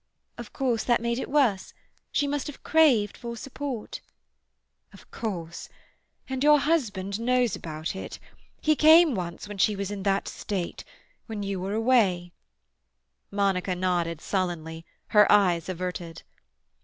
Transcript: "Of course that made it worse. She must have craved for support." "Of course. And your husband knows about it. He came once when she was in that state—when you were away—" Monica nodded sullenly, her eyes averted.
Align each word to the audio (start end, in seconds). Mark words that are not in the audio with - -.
"Of 0.35 0.51
course 0.51 0.83
that 0.85 0.99
made 0.99 1.19
it 1.19 1.29
worse. 1.29 1.75
She 2.11 2.25
must 2.25 2.47
have 2.47 2.63
craved 2.63 3.15
for 3.15 3.37
support." 3.37 4.01
"Of 4.91 5.11
course. 5.11 5.69
And 6.27 6.43
your 6.43 6.57
husband 6.57 7.19
knows 7.19 7.55
about 7.55 7.95
it. 7.95 8.17
He 8.61 8.75
came 8.75 9.13
once 9.13 9.47
when 9.47 9.59
she 9.59 9.75
was 9.75 9.91
in 9.91 10.01
that 10.01 10.27
state—when 10.27 11.43
you 11.43 11.59
were 11.59 11.73
away—" 11.75 12.31
Monica 13.29 13.75
nodded 13.75 14.21
sullenly, 14.21 14.87
her 15.09 15.31
eyes 15.31 15.69
averted. 15.69 16.23